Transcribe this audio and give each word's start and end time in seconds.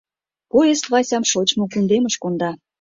Поезд 0.51 0.85
Васям 0.91 1.23
шочмо 1.31 1.65
кундемыш 1.71 2.15
конда. 2.23 2.51